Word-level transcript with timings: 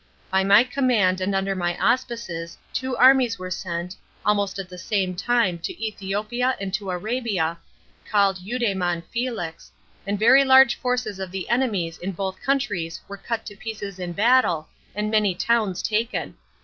By 0.31 0.43
my 0.43 0.63
command 0.63 1.21
and 1.21 1.35
under 1.35 1.53
my 1.55 1.77
auspices 1.77 2.57
two 2.73 2.97
armies 2.97 3.37
were 3.37 3.51
sent, 3.51 3.95
almost 4.25 4.57
at 4.57 4.67
the 4.67 4.79
same 4.79 5.13
time 5.15 5.59
to 5.59 5.79
Ethiopia 5.85 6.57
and 6.59 6.73
to 6.73 6.89
Arabia, 6.89 7.59
calkd 8.11 8.43
Euda^mon 8.43 9.03
[Felix], 9.13 9.71
and 10.07 10.17
very 10.17 10.43
large 10.43 10.73
forces 10.73 11.19
of 11.19 11.29
the 11.29 11.47
enemies 11.49 11.99
in 11.99 12.13
both 12.13 12.41
countries 12.41 12.99
were 13.07 13.15
cut 13.15 13.45
to 13.45 13.55
pieces 13.55 13.99
in 13.99 14.13
battle, 14.13 14.67
and 14.95 15.11
many 15.11 15.35
towns 15.35 15.83
taken. 15.83 16.35